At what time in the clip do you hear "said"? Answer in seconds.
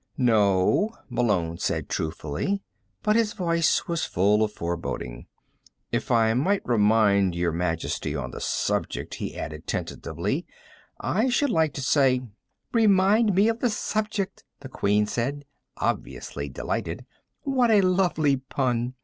1.59-1.87, 15.05-15.45